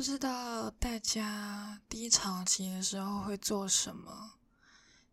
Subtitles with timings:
[0.00, 4.32] 不知道大家低潮期的时候会做什么？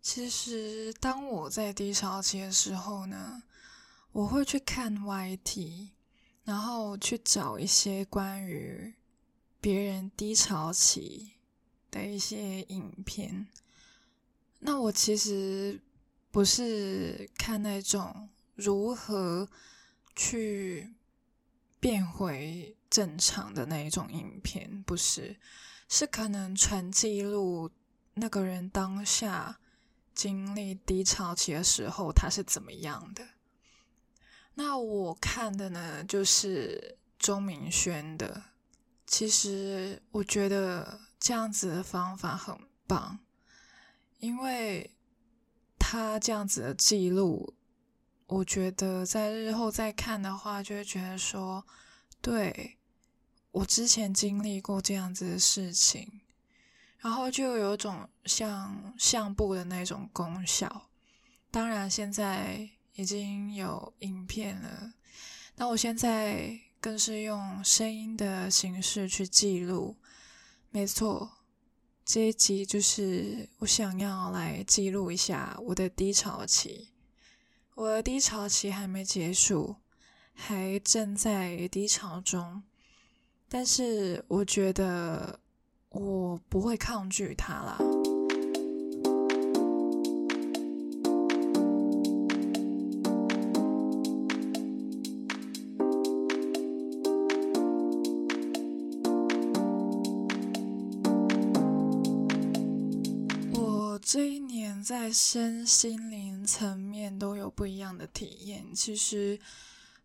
[0.01, 3.43] 其实，当我在低潮期的时候呢，
[4.13, 5.89] 我会去看 YT，
[6.45, 8.95] 然后去找一些关于
[9.59, 11.33] 别人低潮期
[11.91, 13.45] 的一些影片。
[14.59, 15.81] 那我其实
[16.31, 19.49] 不是看那种如何
[20.15, 20.95] 去
[21.77, 25.37] 变回正常的那一种影片，不是，
[25.89, 27.71] 是可能纯记录
[28.15, 29.59] 那个人当下。
[30.15, 33.23] 经历低潮期的时候，他是怎么样的？
[34.55, 38.45] 那我看的呢，就是钟明轩的。
[39.05, 43.19] 其实我觉得这样子的方法很棒，
[44.17, 44.89] 因为
[45.77, 47.53] 他这样子的记录，
[48.25, 51.63] 我觉得在日后再看的话，就会觉得说，
[52.29, 52.77] 对，
[53.51, 56.19] 我之前经历过这样子的事情。
[56.97, 60.89] 然后就有种像相簿的那种功效。
[61.49, 64.91] 当然，现在已经有影片了，
[65.55, 69.95] 那我现在更是用声音的形式去记录。
[70.69, 71.31] 没错，
[72.03, 76.89] 这一集就是我想要来记录一下我的低潮期。
[77.75, 79.77] 我的低潮期还没结束，
[80.37, 82.63] 还正在低潮中，
[83.49, 85.39] 但是我觉得。
[85.89, 87.77] 我不会抗拒它啦。
[103.53, 108.65] 我这一年在身心灵层面都有不一样的体验。
[108.75, 109.39] 其实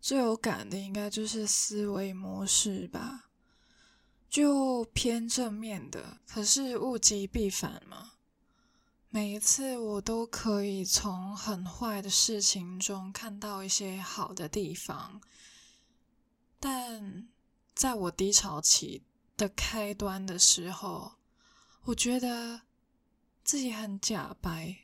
[0.02, 3.30] 最有感的应该就是思维模式吧。
[4.28, 8.12] 就偏正面的，可是物极必反嘛。
[9.10, 15.20] 每一次我都可以从很坏的事情中看到一些好的地方，
[16.58, 17.28] 但
[17.74, 19.04] 在我低潮期
[19.36, 21.12] 的开端的时候，
[21.84, 22.62] 我觉得
[23.44, 24.78] 自己很假白，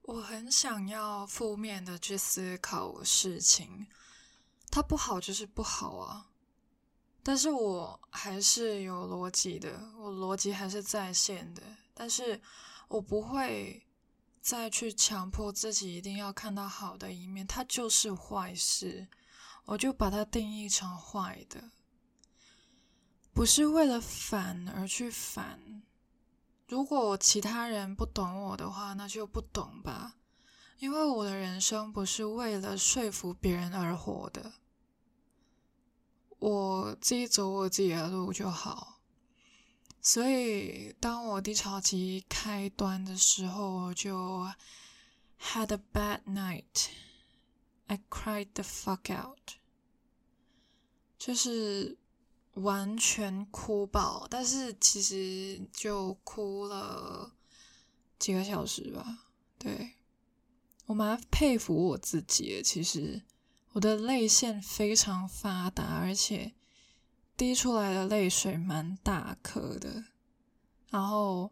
[0.00, 3.86] 我很想要负面的去思考事情，
[4.74, 6.26] 它不好就是不好啊。
[7.22, 11.62] 但是我还是有逻辑的，我逻辑还是在线的，
[11.94, 12.42] 但是
[12.88, 13.86] 我不会
[14.40, 19.06] 再去强迫自己一定要看到好的一面，它就是坏事，
[19.66, 21.70] 我就把它定义成坏的，
[23.32, 25.84] 不是为了反而去反。
[26.66, 30.16] 如果其他人不懂我的话，那就不懂吧，
[30.78, 34.52] 因为我的人生不是为了说服别人而活的。
[36.46, 39.00] 我自己走我自己的路就好，
[40.02, 44.46] 所以当我低潮期开端的时候，我就
[45.40, 46.88] had a bad night.
[47.86, 49.54] I cried the fuck out，
[51.16, 51.96] 就是
[52.52, 57.32] 完全哭爆，但是其实就哭了
[58.18, 59.30] 几个小时吧。
[59.56, 59.94] 对，
[60.84, 63.22] 我蛮佩服我自己的，其实。
[63.74, 66.52] 我的泪腺非常发达，而且
[67.36, 70.04] 滴出来的泪水蛮大颗的，
[70.90, 71.50] 然后，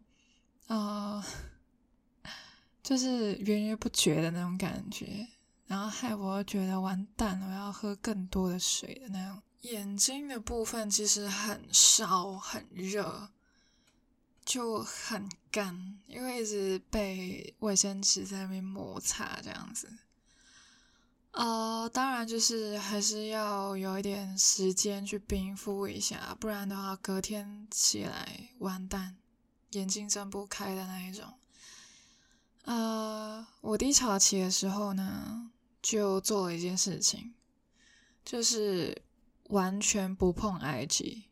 [0.67, 2.31] 啊、呃，
[2.81, 5.27] 就是源源不绝的那种感觉，
[5.67, 9.41] 然后害我觉得完蛋了，我要喝更多的水的那种。
[9.63, 13.29] 眼睛的部分其实很烧，很热，
[14.45, 19.91] 就很干，因为一直被卫生纸在那边摩擦这样子。
[21.33, 29.17] 呃，当然就是还是要有一点时间去冰敷一下，不然的话隔天起来完蛋，
[29.71, 31.33] 眼睛睁不开的那一种。
[32.65, 35.49] 呃，我低潮期的时候呢，
[35.81, 37.33] 就做了一件事情，
[38.23, 39.01] 就是
[39.49, 41.23] 完全不碰 IG，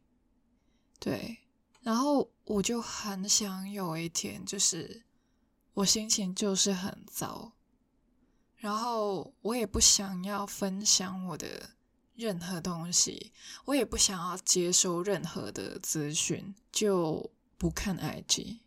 [0.99, 1.37] 对，
[1.83, 5.03] 然后我就很想有一天，就是
[5.75, 7.53] 我心情就是很糟。
[8.61, 11.71] 然后我也不想要分享我的
[12.13, 13.31] 任何东西，
[13.65, 18.59] 我也不想要接收任何的资讯，就不看 IG。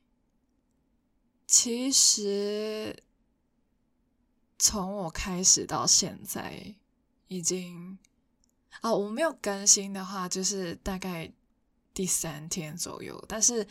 [1.46, 3.04] 其实
[4.58, 6.74] 从我开始到现在，
[7.28, 7.96] 已经
[8.80, 11.32] 啊，我没有更新的话，就是大概
[11.92, 13.24] 第三天左右。
[13.28, 13.64] 但是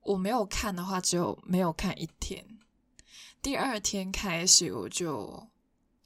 [0.00, 2.58] 我没有看的话，只有没有看一天。
[3.42, 5.49] 第二天开始，我就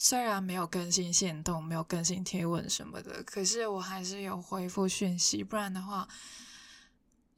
[0.04, 5.42] 虽然没有更新限动，没有更新贴文什么的，可是我还是有回复讯息。
[5.42, 6.06] 不然的话，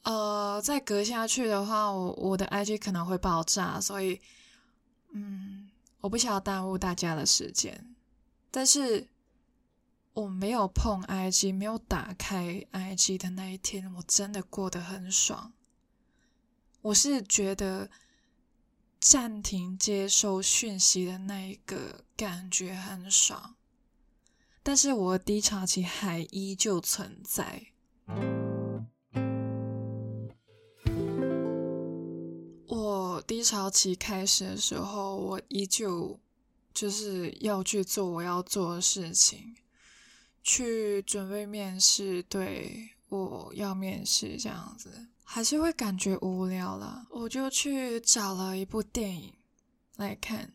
[0.03, 4.21] 呃，再隔下去的话，我我的 IG 可能会爆炸，所以，
[5.13, 5.71] 嗯，
[6.01, 7.95] 我不想要耽误大家的时间。
[8.51, 9.07] 但是
[10.15, 15.53] 我没有碰 IG，没有打开 IG 的那一天，我真的过得很爽。
[16.83, 17.89] 我是觉得
[19.09, 23.55] 暂停接收讯息的那一个感觉很爽，
[24.65, 27.67] 但是我低潮期还依旧存在。
[32.67, 36.19] 我低潮期开始的时候，我依旧。
[36.75, 39.57] 就是要去做我要做的事情，
[40.43, 47.07] 去准备面试，对，我要面试这样子，还是会感觉无聊啦。
[47.11, 49.35] 我就去找了一部电影
[49.97, 50.53] 来看，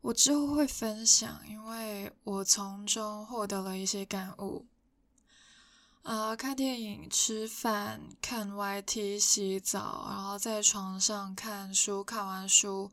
[0.00, 4.66] 我之后会分享，因为我从中获得了一些感悟。
[6.02, 12.90] 啊、看电影、吃饭、看 YT、洗澡，然后在床上看书，看完书，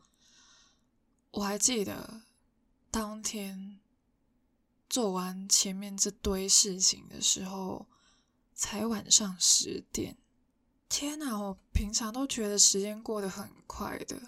[1.31, 2.21] 我还记得。
[2.91, 3.79] 当天
[4.89, 7.85] 做完前面这堆事情的时候，
[8.59, 10.17] 才晚上十点。
[10.89, 14.19] 天哪，我平常都觉得时间过得很快的，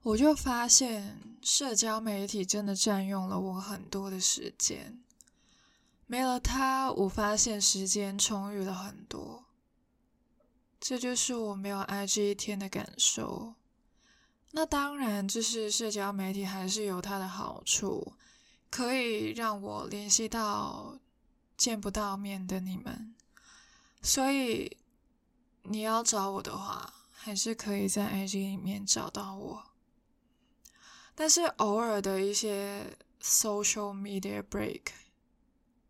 [0.00, 5.02] 我就发现社交媒体真的占用了我很多的时间。
[6.06, 9.44] 没了它，我发现时间充裕了很多。
[10.80, 13.54] 这就是我没有 IG 一天的感受。
[14.52, 18.14] 那当然，就是社交媒体还是有它的好处，
[18.70, 20.98] 可以让我联系到
[21.60, 23.14] 见不到面的你们。
[24.00, 24.78] 所以
[25.64, 29.66] 你要找我的话，还是可以在 IG 里面找到我。
[31.14, 34.80] 但是偶尔的一些 social media break，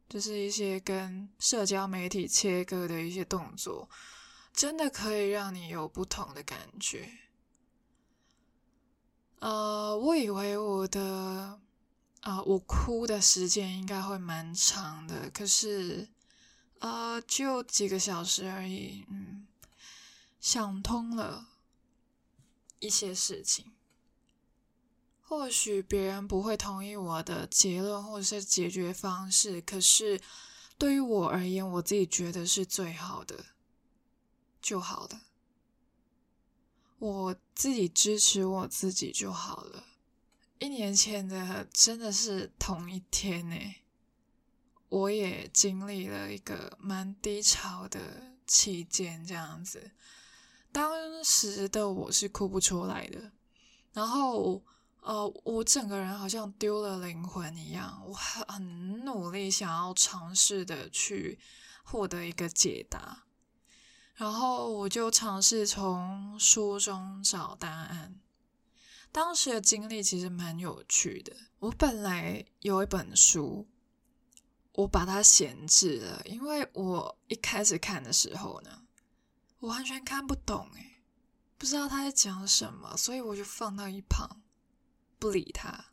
[0.09, 3.89] 就是一些跟社交媒体切割的一些动作，
[4.53, 7.09] 真的可以让你有不同的感觉。
[9.39, 11.61] 呃，我以为我的
[12.21, 16.09] 啊、我哭的时间应该会蛮长的，可是
[16.81, 19.07] 呃，就几个小时而已。
[19.09, 19.47] 嗯，
[20.39, 21.49] 想通了
[22.79, 23.73] 一些事情，
[25.23, 30.21] 或许别人不会同意我的结论或者是解决方式，可是
[30.77, 33.47] 对于我而言，我自己觉得是最好的，
[34.61, 35.23] 就好了。
[36.99, 39.85] 我自己支持我自己就好了。
[40.61, 43.57] 一年前的真的是同一天呢，
[44.91, 49.93] 我也经历了一个蛮低潮的期间，这样子。
[50.71, 53.33] 当时的我是哭不出来的，
[53.95, 54.63] 然后
[55.01, 61.39] 呃，我整个人好像丢了灵魂一样，我很努力想要尝试的去
[61.83, 63.25] 获得一个解答。
[64.15, 68.21] 然后我就尝试从书中找答案。
[69.13, 71.37] 当时的经历其实蛮有趣的。
[71.59, 73.67] 我本来有一本书，
[74.73, 78.83] 我把它闲置了，因为我一开始看的时候呢，
[79.59, 81.03] 我完全看不懂，诶，
[81.59, 84.41] 不知道他在讲什么，所以我就放到一旁，
[85.19, 85.87] 不理他。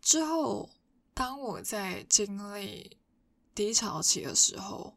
[0.00, 0.70] 之后，
[1.14, 2.98] 当我在经历
[3.54, 4.96] 低潮期的时候，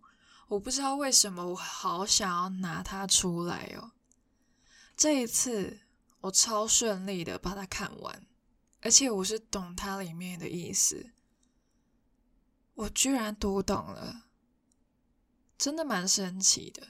[0.50, 3.92] 我不知道为什么，我好想要拿它出来哦。
[4.96, 5.80] 这一次
[6.22, 8.28] 我超顺利的把它看完，
[8.82, 11.12] 而且我是懂它里面的意思，
[12.74, 14.26] 我居然读懂了，
[15.58, 16.88] 真的蛮神奇的。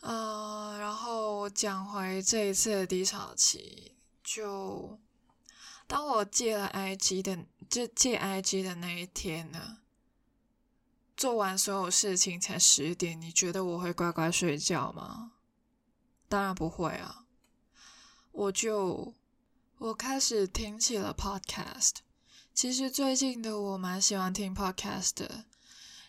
[0.00, 3.92] 呃，然后讲回这一次的低潮期，
[4.24, 4.98] 就
[5.86, 9.78] 当我戒了 IG 的，就戒 IG 的那一天呢。
[11.14, 15.31] 做完所有事情才十点，你觉得我会乖乖睡觉吗？
[16.32, 17.26] 当然不会啊！
[18.30, 19.12] 我就
[19.76, 21.96] 我开始听起了 podcast。
[22.54, 25.44] 其实最近的我蛮喜欢听 podcast 的，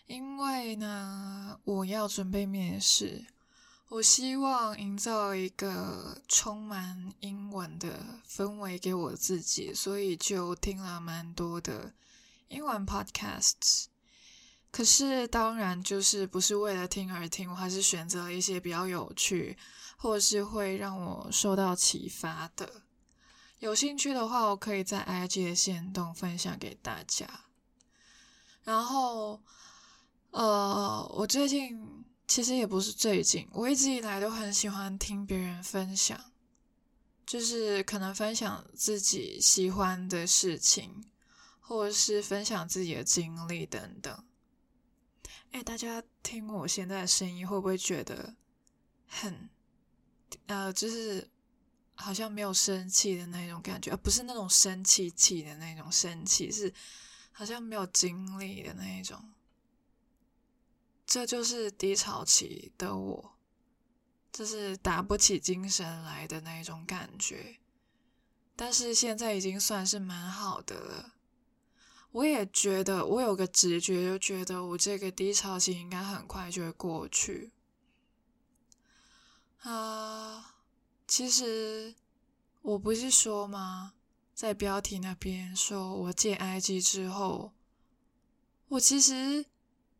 [0.06, 3.26] 因为呢，我要准备面试，
[3.90, 11.92] 我希望营造一个充满英文的氛围给我自己，所以就听了蛮多的
[12.48, 13.88] 英文 podcasts。
[14.74, 19.56] 可是，当然就是不是为了听而听，我还是选择一些比较有趣，
[19.96, 22.82] 或者是会让我受到启发的。
[23.60, 27.44] 有兴趣的话，我可以在 IG 的线动分享给大家。
[28.64, 29.40] 然后，
[30.32, 36.18] 呃，我最近其实也不是最近，我一直以来都很喜欢听别人分享，
[37.24, 41.04] 就是可能分享自己喜欢的事情，
[41.60, 44.24] 或者是分享自己的经历等等。
[45.54, 48.34] 哎，大家听我现在的声音，会不会觉得
[49.06, 49.48] 很
[50.46, 51.30] 呃，就是
[51.94, 56.74] 好像没有生气的那种感觉，而不是那种生气气的那种生气，是
[57.30, 59.32] 好像没有精力的那一种。
[61.06, 63.36] 这就是低潮期的我，
[64.32, 67.60] 就是打不起精神来的那一种感觉。
[68.56, 71.12] 但是现在已经算是蛮好的了。
[72.14, 77.50] 我也觉得，我有个直觉，就觉得我这个低潮期应该很快就会过去。
[79.62, 80.54] 啊、
[81.08, 81.96] 其实
[82.62, 83.94] 我不是说吗？
[84.32, 87.52] 在标题那边说我戒 IG 之后，
[88.68, 89.46] 我其实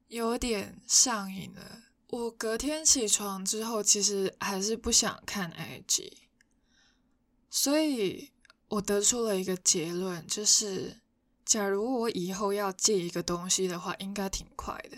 [0.07, 1.83] 有点上瘾了。
[2.11, 6.13] 我隔天起床之后，其实还是不想看 IG，
[7.51, 8.31] 所以
[8.69, 11.01] 我得出了一个结论，就是。
[11.45, 14.97] 假如我以后要戒一个东西的话，应该挺快的。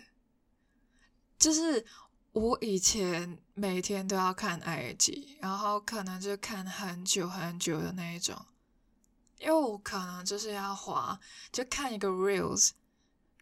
[1.38, 1.84] 就是
[2.32, 8.46] 我以前每天都要看 IG，然后可能就看很久很久的那一种，
[9.38, 11.18] 因为我可能就是要滑，
[11.52, 12.70] 就看一个 Reels，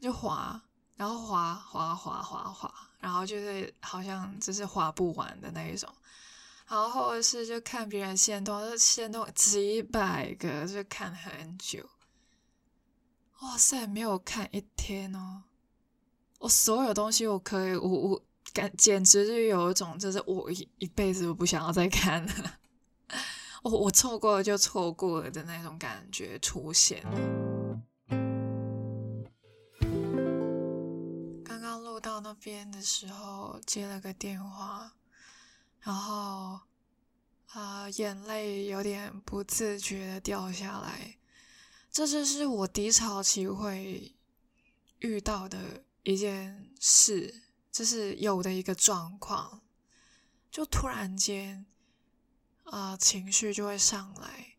[0.01, 0.63] 就滑，
[0.97, 5.89] 然后滑滑滑滑滑，然后就是好像就是滑不完的那一种，
[6.67, 11.89] 然后或者是就看别人线动，就限动几百个，就看很久。
[13.45, 15.43] 哇塞，没有看一天哦！
[16.39, 18.23] 我所有东西我可以，我我
[18.55, 22.59] 感简直就有一种，就是我一一辈子都不想要再看了。
[23.63, 27.81] 我我错过了就错过了的那种感觉出现了。
[31.45, 34.91] 刚刚录到那边的时候接了个电话，
[35.81, 36.61] 然后
[37.53, 41.19] 啊、眼泪有点不自觉的掉下来。
[41.95, 44.17] 这就是我低潮期会
[44.99, 49.63] 遇到的一件事，就是有的一个状况，
[50.51, 51.65] 就突然间，
[52.65, 54.57] 啊、情绪就会上来。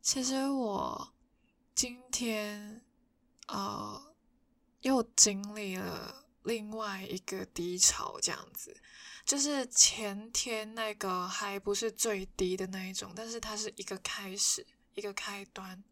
[0.00, 1.12] 其实我
[1.74, 2.84] 今天，
[3.48, 4.14] 呃，
[4.82, 8.80] 又经历了另外一个低潮，这样子，
[9.24, 14.64] 就是前天那个还不是最低的那一种，但是它是一个开始，
[14.94, 15.82] 一个开端。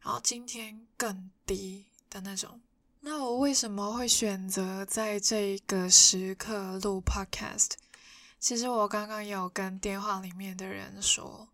[0.00, 2.60] 然后今天更低的那种，
[3.00, 7.72] 那我为什么会选择在这个时刻录 podcast？
[8.38, 11.48] 其实我刚刚有跟电话里面的人说，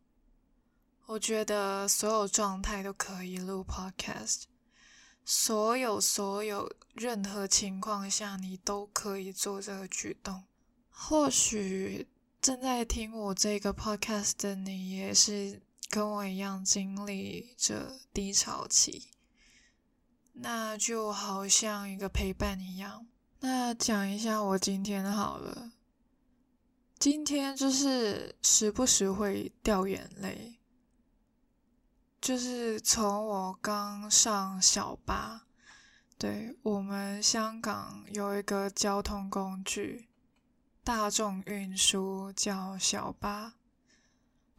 [1.07, 4.43] 我觉得所有状态都可以录 podcast，
[5.25, 10.45] 所有所有任何情况下你都可以做这个举动。
[10.91, 12.07] 或许
[12.41, 15.63] 正在听我这个 podcast 的你也是。
[15.93, 19.11] 跟我一样经历着低潮期，
[20.33, 23.07] 那就好像一个陪伴一样。
[23.41, 25.73] 那讲一下我今天好了，
[26.99, 30.59] 今天就是时不时会掉眼泪，
[32.23, 35.47] 就是从我刚上小巴，
[36.17, 40.09] 对，我们香港有一个交通工具，
[40.83, 43.57] 大众运输叫小巴。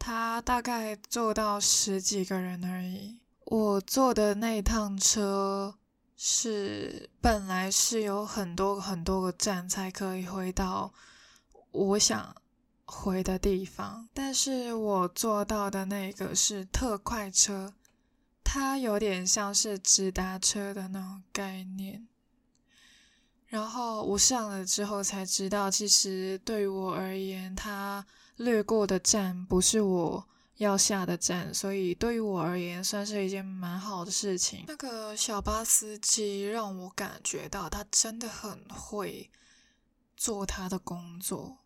[0.06, 3.18] 他大概坐到十几个人而已。
[3.46, 5.76] 我坐的那趟车
[6.18, 10.94] 是本来是有很多很多个站才可以回到
[11.72, 12.36] 我想
[12.84, 17.74] 回的地方，但是我坐到的那个是特快车，
[18.44, 22.06] 它有点像是直达车的那种概念。
[23.48, 28.06] 然后我上了之后才知道，其实对于我而言，它。
[28.38, 34.66] 掠过的站不是我要下的站，所以对于我而言算是一件蛮好的事情。
[34.68, 39.30] 那个小巴司机让我感觉到他真的很会
[40.16, 41.58] 做他的工作，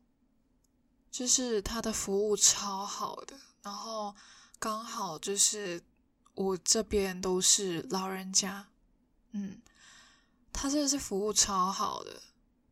[1.10, 3.36] 就是他的服务超好的。
[3.62, 4.16] 然后
[4.60, 5.82] 刚好就是
[6.36, 8.68] 我这边都是老人家，
[9.32, 9.62] 嗯，
[10.52, 12.22] 他真的是服务超好的，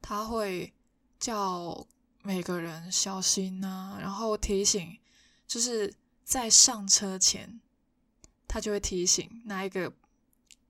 [0.02, 0.74] 他会
[1.20, 1.86] 叫。
[2.26, 4.98] 每个人小心呐，然后提醒，
[5.46, 7.62] 就是在上车前，
[8.48, 9.94] 他就会提醒拿一个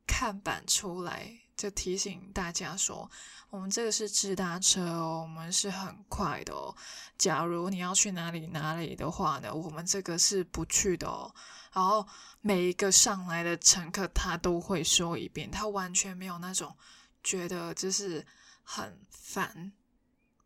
[0.06, 3.10] 看板出来，就提醒大家说，
[3.50, 6.76] 我们这个是直达车哦，我们是很快的哦。
[7.18, 11.34] 假如你要去哪里哪里的话呢，我们这个是不去的哦。
[11.72, 12.06] 然后
[12.42, 16.76] 每一个上来的乘客，他都会说一遍，他完全没有那种
[17.24, 18.26] 觉得就是
[18.62, 19.72] 很烦。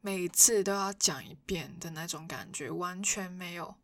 [0.01, 3.75] 每次都要讲一遍的那种感觉完全没有，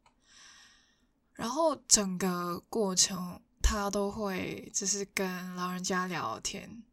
[1.34, 6.84] 然后整个过程他都会就是跟老人家聊天，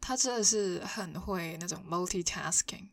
[0.00, 2.88] 他真的是很会那种 multitasking，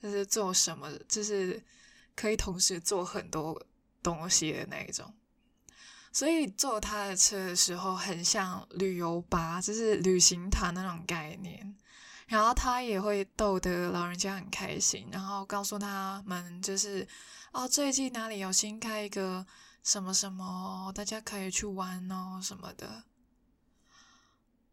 [0.00, 1.62] 就是做什么就是
[2.14, 3.60] 可以同时做很多
[4.02, 5.12] 东西的那一种。
[6.12, 11.74] 所以坐他的车的时候，很像旅游巴，就是旅行团那种概念。
[12.26, 17.06] 然后他也会逗得老人家很开心，然后告诉他们就是
[17.52, 19.46] 哦，最近哪里有新开一个
[19.82, 23.04] 什么什么，大家可以去玩哦什么的。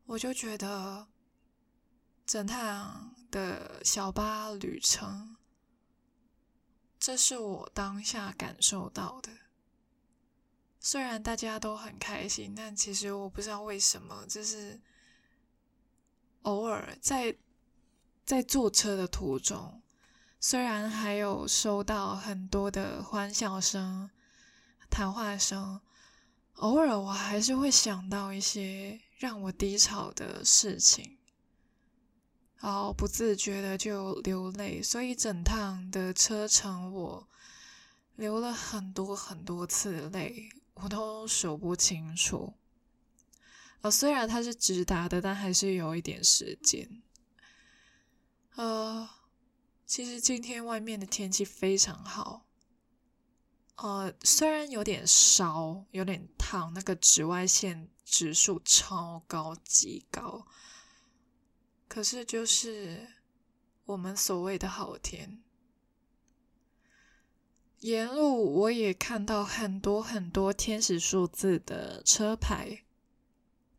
[0.06, 1.08] 我就觉得
[2.26, 5.36] 整趟的小巴旅程，
[7.00, 9.30] 这是我当下感受到的。
[10.80, 14.82] 虽然大家都很开心，但其实我不知道为什么，就是
[16.44, 17.36] 偶尔在
[18.26, 19.82] 在坐车的途中，
[20.40, 24.10] 虽然还有收到很多的欢笑声、
[24.90, 25.82] 谈话声，
[26.56, 31.18] 偶尔我还是会想到一些让我低潮的事情，
[32.58, 37.28] 然后不自觉的就流泪，所以整趟的车程我
[38.16, 40.50] 流了很多很多次泪。
[40.76, 42.56] 我都数不清楚。
[43.82, 47.02] 啊，虽然它是直达的，但还是有一点时间。
[48.56, 49.10] 呃，
[49.86, 52.46] 其实今天外面的天气非常好。
[53.78, 60.46] 呃，虽然有点烧，有点烫，那个紫外线指数超高，极高。
[61.88, 63.08] 可是就是
[63.86, 65.42] 我们所谓的好天。
[67.80, 72.84] 沿路我也看到很多很多天使数字的车牌，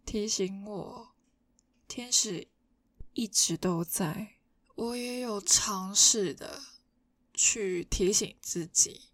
[0.04, 1.14] 提醒我
[1.88, 2.48] 天使
[3.14, 4.34] 一直都在。
[4.74, 6.62] 我也有尝试的
[7.34, 9.10] 去提醒自己，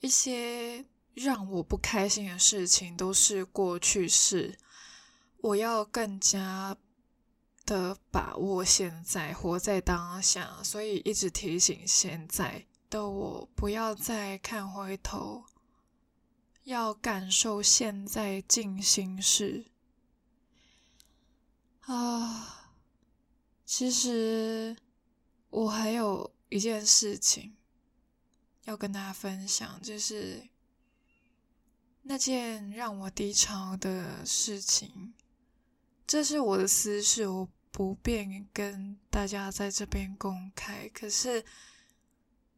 [0.00, 4.58] 一些让我不开心的事情都是过去式，
[5.38, 6.76] 我要更加
[7.64, 12.66] 的把握现在，活在当下，所以一直提醒现在。
[12.90, 15.44] 的我不要再看回头，
[16.64, 19.66] 要感受现在进行时。
[21.80, 22.74] 啊，
[23.64, 24.76] 其实
[25.50, 27.56] 我还有一件事情
[28.64, 30.48] 要跟大家分享，就是
[32.02, 35.14] 那件让我低潮的事情。
[36.06, 40.88] 这是我的私事，我不便跟大家在这边公开。
[40.88, 41.44] 可是。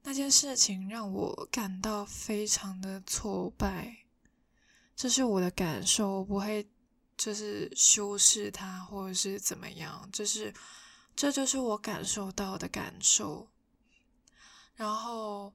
[0.05, 3.99] 那件事情让我感到非常的挫败，
[4.97, 6.69] 这是我的感受，我不会
[7.17, 10.53] 就是修饰它或者是怎么样，就是
[11.15, 13.49] 这就是我感受到的感受。
[14.75, 15.53] 然后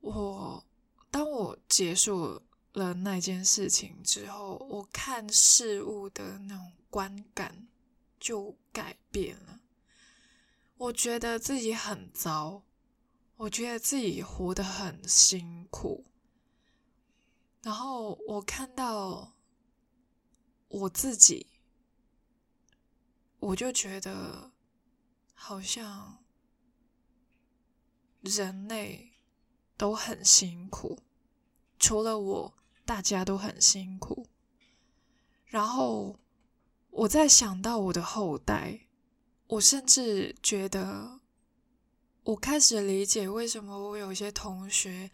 [0.00, 0.64] 我
[1.10, 7.66] 当我结束了那件事情之后，我看事物的那种观感
[8.18, 9.60] 就改变了，
[10.76, 12.62] 我觉得自己很糟。
[13.36, 16.04] 我觉得自己活得很辛苦，
[17.62, 19.32] 然后我看到
[20.72, 21.46] 我自己，
[23.38, 24.52] 我就觉得
[25.34, 26.24] 好像
[28.20, 29.12] 人类
[29.76, 30.98] 都很辛苦，
[31.78, 32.54] 除了我，
[32.84, 34.26] 大家都很辛苦。
[35.44, 36.18] 然后
[36.90, 38.86] 我在想到我的后代，
[39.46, 41.20] 我甚至觉得。
[42.24, 45.10] 我开始理解为什么我有些同学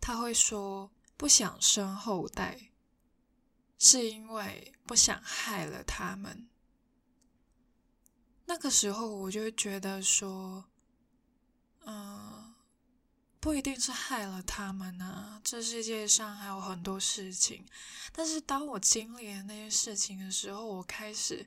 [0.00, 2.70] 他会说不想生后代，
[3.80, 6.48] 是因为不想害了他们。
[8.46, 10.64] 那个时候我就觉得说，
[11.86, 12.54] 嗯，
[13.40, 17.64] 不一定是害了他们啊，这世界上还有很多事情。
[18.12, 21.46] 但是当我经历了那些事情的时候，我开始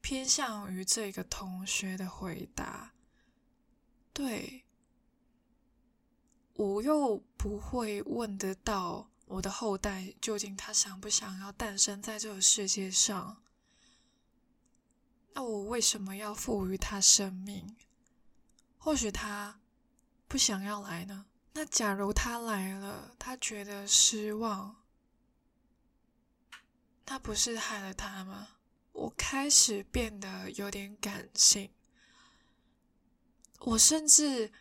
[0.00, 2.92] 偏向于这个同学的回答。
[4.12, 4.64] 对，
[6.54, 13.42] 我又不会问得到我的后代究竟他想不想要诞生在这个世界上，
[15.34, 17.76] 那我为什么要赋予他生命？
[18.78, 19.60] 或许他
[20.26, 21.26] 不想要来呢？
[21.52, 24.76] 那假如他来了，他觉得失望，
[27.06, 28.48] 那不是害了他吗？
[28.92, 31.70] 我开始变得有点感性。
[33.60, 34.52] 我甚至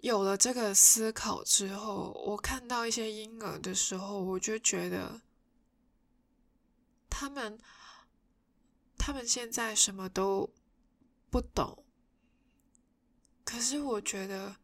[0.00, 5.20] 有了这个思考之后，我看到一些婴儿的时候，我就觉得
[7.10, 7.58] 他们，
[8.96, 10.52] 他们现在什么都
[11.30, 11.84] 不懂。
[13.44, 14.56] 可是我觉得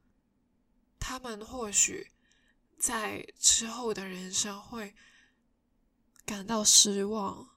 [0.99, 2.13] 他们或许
[2.79, 4.95] 在之后的人生会
[6.25, 7.49] 感到失望。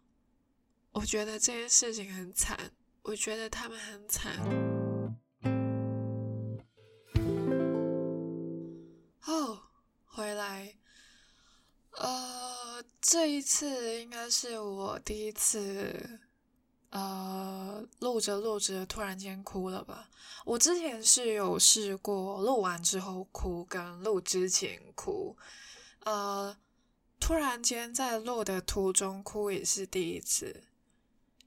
[0.94, 2.72] 我觉得这件事情很惨。
[3.04, 4.77] 我觉得他们很惨。
[13.10, 16.20] 这一次应该是我第一次，
[16.90, 20.10] 呃，录着录着突然间哭了吧？
[20.44, 25.38] 我之前是有试过录完之后哭，跟录之前哭，
[26.04, 26.58] 呃。
[27.20, 30.64] 突然间在录的途中哭也是第一次，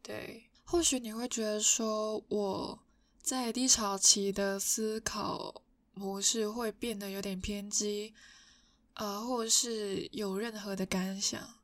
[0.03, 0.45] 对。
[0.65, 2.79] 或许你会觉得说我
[3.23, 5.63] 在低潮期的思考
[5.95, 8.13] 模式会变得有点偏激，
[9.01, 11.55] 啊，或者是有任何的感想，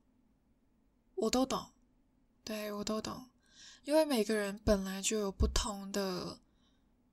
[1.16, 1.66] 我都懂，
[2.42, 3.28] 对，我都懂，
[3.84, 6.40] 因为每个人本来就有不同的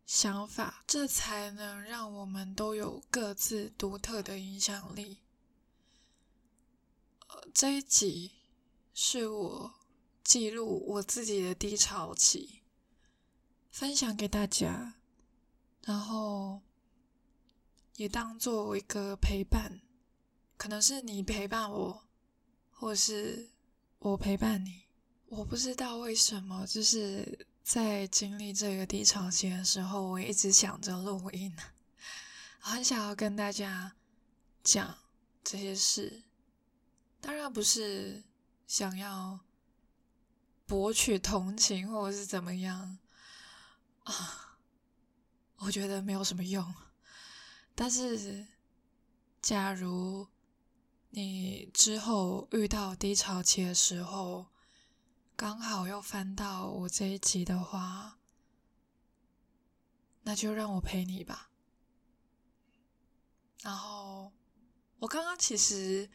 [0.05, 5.17] 想法，这才能让我们都有各自独特的影响力。
[7.53, 8.31] 这一集
[8.93, 9.73] 是我
[10.23, 12.61] 记录我自己的低潮期，
[13.69, 14.93] 分享给大家，
[15.81, 16.61] 然后
[17.97, 19.81] 也当做一个陪伴，
[20.63, 22.05] 可能是你陪伴我，
[22.71, 23.49] 或是
[23.99, 24.83] 我陪伴你。
[25.25, 31.53] 我不知道为什么，就是在经历这个低潮期的时候，我一直想着录音，
[32.59, 33.93] 很想要跟大家
[34.63, 34.97] 讲
[35.43, 36.23] 这些事。
[37.19, 38.23] 当然不是
[38.65, 39.41] 想要
[40.65, 42.99] 博取同情或者是怎么样
[44.05, 44.59] 啊，
[45.57, 46.73] 我觉得没有什么用。
[47.75, 48.47] 但是，
[49.41, 50.25] 假如
[51.15, 54.47] 你之后遇到低潮期的时候，
[55.35, 58.17] 刚好又翻到我这一集的话，
[60.23, 61.51] 那就让我陪你吧。
[63.61, 64.33] 然后，
[64.99, 66.09] 我刚刚其实。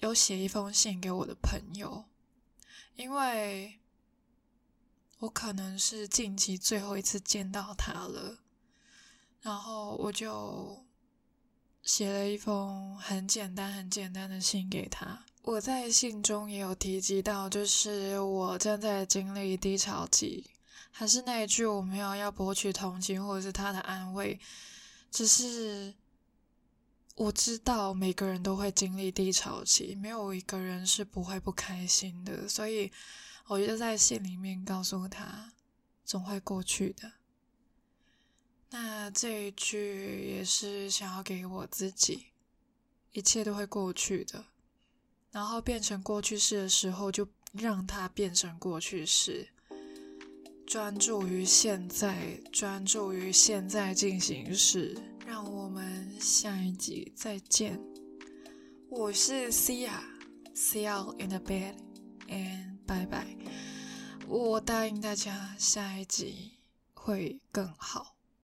[0.00, 2.04] 有写一封信给我的朋友，
[2.94, 3.80] 因为
[5.18, 8.38] 我可能是近期最后一次见到他了，
[9.40, 10.86] 然后我就
[11.88, 15.24] 写了一封很简单、很简单的信给他。
[15.40, 20.44] 我在信中也有提及到，就是我正在经历低潮期，
[20.90, 24.38] 还是那一句，我没有要博取同情或者是他的安慰，
[25.10, 25.94] 只是。
[27.14, 32.92] 我知道每个人都会经历低潮期，没有一个人是不会不开心的，所以
[33.46, 35.50] 我就在信里面告诉他，
[36.04, 37.10] 总会过去的。
[38.70, 42.26] 那这一句也是想要给我自己，
[43.12, 44.44] 一切都会过去的，
[45.30, 49.48] 然后变成过去式的时候，就让它变成过去式。
[50.66, 55.00] 专注于现在，专注于现在进行时。
[55.26, 57.80] 让我们下一集再见。
[58.90, 63.38] 我是 Cia，See you in the bed，and bye bye。
[64.26, 66.58] 我答应大家，下一集
[66.92, 68.17] 会更好。